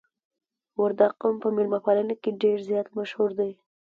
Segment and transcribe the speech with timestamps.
[0.81, 3.51] وردګ قوم په میلمه پالنه کې ډیر زیات مشهور دي.